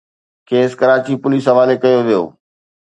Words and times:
کيس 0.47 0.71
ڪراچي 0.79 1.13
پوليس 1.23 1.45
حوالي 1.51 1.75
ڪيو 1.83 1.99
ويو 2.07 2.23